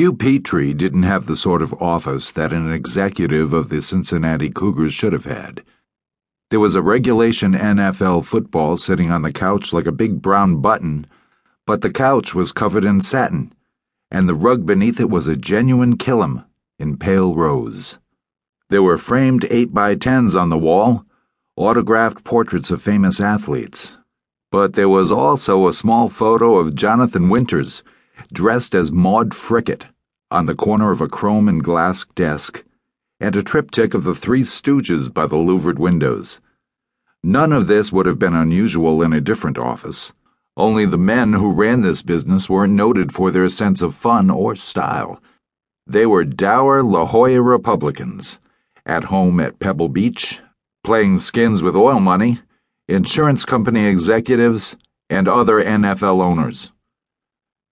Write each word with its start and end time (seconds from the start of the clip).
Hugh 0.00 0.14
Petrie 0.14 0.72
didn't 0.72 1.02
have 1.02 1.26
the 1.26 1.36
sort 1.36 1.60
of 1.60 1.74
office 1.74 2.32
that 2.32 2.54
an 2.54 2.72
executive 2.72 3.52
of 3.52 3.68
the 3.68 3.82
Cincinnati 3.82 4.48
Cougars 4.48 4.94
should 4.94 5.12
have 5.12 5.26
had. 5.26 5.62
There 6.48 6.58
was 6.58 6.74
a 6.74 6.80
regulation 6.80 7.52
NFL 7.52 8.24
football 8.24 8.78
sitting 8.78 9.10
on 9.10 9.20
the 9.20 9.30
couch 9.30 9.74
like 9.74 9.84
a 9.84 9.92
big 9.92 10.22
brown 10.22 10.62
button, 10.62 11.06
but 11.66 11.82
the 11.82 11.90
couch 11.90 12.34
was 12.34 12.50
covered 12.50 12.86
in 12.86 13.02
satin, 13.02 13.52
and 14.10 14.26
the 14.26 14.34
rug 14.34 14.64
beneath 14.64 15.00
it 15.00 15.10
was 15.10 15.26
a 15.26 15.36
genuine 15.36 15.98
kilim 15.98 16.46
in 16.78 16.96
pale 16.96 17.34
rose. 17.34 17.98
There 18.70 18.82
were 18.82 18.96
framed 18.96 19.46
8 19.50 19.74
by 19.74 19.96
10s 19.96 20.34
on 20.34 20.48
the 20.48 20.56
wall, 20.56 21.04
autographed 21.56 22.24
portraits 22.24 22.70
of 22.70 22.80
famous 22.80 23.20
athletes. 23.20 23.90
But 24.50 24.72
there 24.72 24.88
was 24.88 25.10
also 25.10 25.68
a 25.68 25.74
small 25.74 26.08
photo 26.08 26.56
of 26.56 26.74
Jonathan 26.74 27.28
Winters 27.28 27.82
dressed 28.32 28.74
as 28.74 28.92
Maude 28.92 29.30
Frickert, 29.30 29.86
on 30.30 30.46
the 30.46 30.54
corner 30.54 30.92
of 30.92 31.00
a 31.00 31.08
chrome 31.08 31.48
and 31.48 31.62
glass 31.62 32.06
desk, 32.14 32.64
and 33.18 33.36
a 33.36 33.42
triptych 33.42 33.94
of 33.94 34.04
the 34.04 34.14
Three 34.14 34.42
Stooges 34.42 35.12
by 35.12 35.26
the 35.26 35.36
louvered 35.36 35.78
windows. 35.78 36.40
None 37.22 37.52
of 37.52 37.66
this 37.66 37.92
would 37.92 38.06
have 38.06 38.18
been 38.18 38.34
unusual 38.34 39.02
in 39.02 39.12
a 39.12 39.20
different 39.20 39.58
office. 39.58 40.12
Only 40.56 40.86
the 40.86 40.98
men 40.98 41.34
who 41.34 41.52
ran 41.52 41.82
this 41.82 42.02
business 42.02 42.48
weren't 42.48 42.72
noted 42.72 43.12
for 43.12 43.30
their 43.30 43.48
sense 43.48 43.82
of 43.82 43.94
fun 43.94 44.30
or 44.30 44.56
style. 44.56 45.22
They 45.86 46.06
were 46.06 46.24
dour 46.24 46.82
La 46.82 47.06
Jolla 47.06 47.42
Republicans, 47.42 48.38
at 48.86 49.04
home 49.04 49.40
at 49.40 49.58
Pebble 49.58 49.88
Beach, 49.88 50.40
playing 50.82 51.18
skins 51.18 51.62
with 51.62 51.76
oil 51.76 52.00
money, 52.00 52.40
insurance 52.88 53.44
company 53.44 53.86
executives, 53.86 54.76
and 55.08 55.28
other 55.28 55.62
NFL 55.62 56.22
owners. 56.22 56.70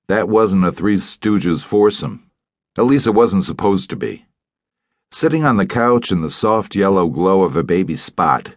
That 0.09 0.29
wasn't 0.29 0.65
a 0.65 0.73
Three 0.73 0.97
Stooges 0.97 1.62
foursome. 1.62 2.30
At 2.77 2.87
least 2.87 3.07
it 3.07 3.11
wasn't 3.11 3.45
supposed 3.45 3.91
to 3.91 3.97
be. 3.97 4.25
Sitting 5.11 5.45
on 5.45 5.57
the 5.57 5.67
couch 5.67 6.11
in 6.11 6.23
the 6.23 6.31
soft 6.31 6.75
yellow 6.75 7.09
glow 7.09 7.42
of 7.42 7.56
a 7.56 7.62
baby 7.62 7.95
spot, 7.95 8.53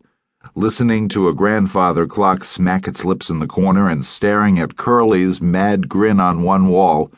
listening 0.55 1.09
to 1.09 1.27
a 1.27 1.35
grandfather 1.35 2.05
clock 2.07 2.43
smack 2.43 2.87
its 2.87 3.03
lips 3.03 3.29
in 3.29 3.39
the 3.39 3.47
corner 3.47 3.89
and 3.89 4.05
staring 4.05 4.59
at 4.59 4.77
Curly's 4.77 5.41
mad 5.41 5.89
grin 5.89 6.19
on 6.19 6.43
one 6.43 6.67
wall 6.67 7.11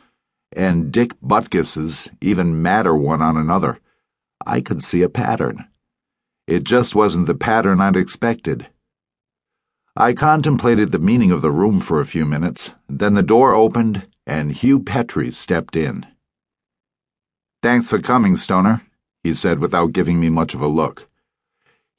and 0.56 0.92
Dick 0.92 1.12
Butkus's 1.20 2.08
even 2.20 2.62
madder 2.62 2.96
one 2.96 3.20
on 3.20 3.36
another, 3.36 3.80
I 4.46 4.60
could 4.60 4.82
see 4.82 5.02
a 5.02 5.08
pattern. 5.08 5.66
It 6.46 6.64
just 6.64 6.94
wasn't 6.94 7.26
the 7.26 7.34
pattern 7.34 7.80
I'd 7.80 7.96
expected. 7.96 8.68
I 9.96 10.12
contemplated 10.12 10.90
the 10.90 10.98
meaning 10.98 11.30
of 11.30 11.40
the 11.40 11.52
room 11.52 11.80
for 11.80 12.00
a 12.00 12.06
few 12.06 12.24
minutes, 12.24 12.72
then 12.88 13.14
the 13.14 13.22
door 13.22 13.54
opened 13.54 14.08
and 14.26 14.50
Hugh 14.50 14.80
Petrie 14.80 15.30
stepped 15.30 15.76
in. 15.76 16.04
Thanks 17.62 17.88
for 17.88 18.00
coming, 18.00 18.36
Stoner, 18.36 18.82
he 19.22 19.34
said 19.34 19.60
without 19.60 19.92
giving 19.92 20.18
me 20.18 20.30
much 20.30 20.52
of 20.52 20.60
a 20.60 20.66
look. 20.66 21.06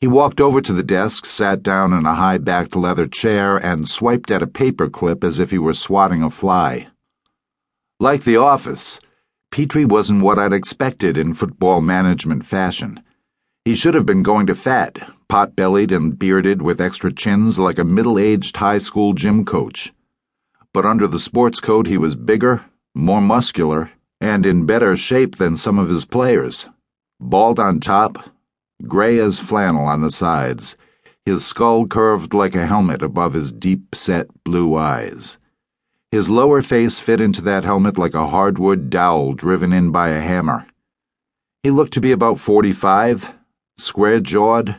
He 0.02 0.08
walked 0.08 0.42
over 0.42 0.60
to 0.60 0.74
the 0.74 0.84
desk, 0.84 1.26
sat 1.26 1.64
down 1.64 1.94
in 1.94 2.06
a 2.06 2.16
high 2.16 2.38
backed 2.38 2.76
leather 2.76 3.08
chair, 3.08 3.56
and 3.58 3.88
swiped 3.88 4.30
at 4.30 4.42
a 4.42 4.48
paper 4.48 4.90
clip 4.90 5.24
as 5.24 5.40
if 5.40 5.52
he 5.52 5.58
were 5.58 5.74
swatting 5.74 6.22
a 6.22 6.30
fly. 6.30 6.88
Like 8.02 8.26
the 8.26 8.36
office, 8.36 9.00
Petrie 9.52 9.86
wasn't 9.86 10.22
what 10.22 10.38
I'd 10.38 10.52
expected 10.52 11.18
in 11.18 11.34
football 11.34 11.80
management 11.80 12.46
fashion. 12.46 13.02
He 13.66 13.76
should 13.76 13.96
have 13.96 14.06
been 14.06 14.24
going 14.24 14.48
to 14.48 14.56
fat, 14.56 15.12
pot 15.28 15.56
bellied 15.56 15.92
and 15.92 16.18
bearded 16.18 16.62
with 16.62 16.80
extra 16.80 17.12
chins 17.12 17.60
like 17.60 17.80
a 17.80 17.84
middle 17.84 18.18
aged 18.18 18.56
high 18.56 18.78
school 18.78 19.14
gym 19.14 19.44
coach 19.44 19.92
but 20.76 20.86
under 20.86 21.08
the 21.08 21.20
sports 21.20 21.62
coat 21.62 21.88
he 21.88 21.98
was 21.98 22.18
bigger, 22.18 22.66
more 22.94 23.22
muscular, 23.22 23.92
and 24.20 24.46
in 24.46 24.66
better 24.66 24.98
shape 24.98 25.38
than 25.38 25.56
some 25.56 25.80
of 25.80 25.88
his 25.88 26.04
players. 26.04 26.68
Bald 27.18 27.62
on 27.62 27.80
top, 27.80 28.30
gray 28.86 29.18
as 29.18 29.40
flannel 29.40 29.86
on 29.86 30.02
the 30.02 30.12
sides, 30.12 30.76
his 31.26 31.46
skull 31.46 31.88
curved 31.88 32.34
like 32.34 32.56
a 32.56 32.68
helmet 32.68 33.02
above 33.02 33.32
his 33.32 33.54
deep 33.54 33.96
set 33.96 34.28
blue 34.44 34.76
eyes. 34.76 35.38
His 36.12 36.28
lower 36.30 36.62
face 36.62 37.00
fit 37.00 37.22
into 37.22 37.42
that 37.44 37.64
helmet 37.64 37.98
like 37.98 38.14
a 38.14 38.28
hardwood 38.28 38.90
dowel 38.90 39.34
driven 39.34 39.72
in 39.72 39.92
by 39.92 40.10
a 40.10 40.20
hammer. 40.20 40.68
He 41.64 41.72
looked 41.72 41.94
to 41.94 42.02
be 42.02 42.12
about 42.12 42.38
45, 42.38 43.32
square 43.78 44.20
jawed, 44.20 44.78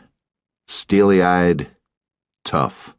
steely 0.67 1.21
eyed, 1.21 1.69
tough. 2.43 2.95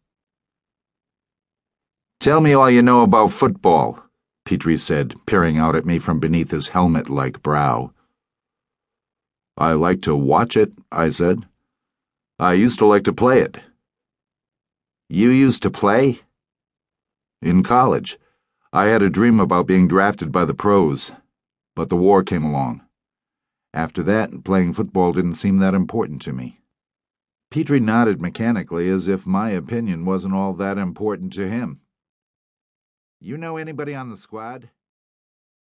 Tell 2.20 2.40
me 2.40 2.52
all 2.52 2.70
you 2.70 2.82
know 2.82 3.02
about 3.02 3.32
football, 3.32 4.02
Petrie 4.44 4.78
said, 4.78 5.14
peering 5.26 5.58
out 5.58 5.76
at 5.76 5.86
me 5.86 5.98
from 5.98 6.18
beneath 6.18 6.50
his 6.50 6.68
helmet 6.68 7.08
like 7.08 7.42
brow. 7.42 7.92
I 9.56 9.72
like 9.72 10.02
to 10.02 10.14
watch 10.14 10.56
it, 10.56 10.72
I 10.92 11.10
said. 11.10 11.46
I 12.38 12.52
used 12.52 12.78
to 12.78 12.86
like 12.86 13.04
to 13.04 13.12
play 13.12 13.40
it. 13.40 13.58
You 15.08 15.30
used 15.30 15.62
to 15.62 15.70
play? 15.70 16.20
In 17.42 17.62
college. 17.62 18.18
I 18.72 18.84
had 18.86 19.02
a 19.02 19.10
dream 19.10 19.40
about 19.40 19.66
being 19.66 19.88
drafted 19.88 20.30
by 20.30 20.44
the 20.44 20.54
pros, 20.54 21.12
but 21.74 21.88
the 21.88 21.96
war 21.96 22.22
came 22.22 22.44
along. 22.44 22.82
After 23.74 24.02
that, 24.04 24.44
playing 24.44 24.72
football 24.74 25.12
didn't 25.12 25.34
seem 25.34 25.58
that 25.58 25.74
important 25.74 26.22
to 26.22 26.32
me. 26.32 26.60
Petrie 27.50 27.80
nodded 27.80 28.20
mechanically 28.20 28.88
as 28.88 29.08
if 29.08 29.26
my 29.26 29.50
opinion 29.50 30.04
wasn't 30.04 30.34
all 30.34 30.52
that 30.54 30.78
important 30.78 31.32
to 31.34 31.48
him. 31.48 31.80
You 33.20 33.36
know 33.36 33.56
anybody 33.56 33.94
on 33.94 34.10
the 34.10 34.16
squad? 34.16 34.70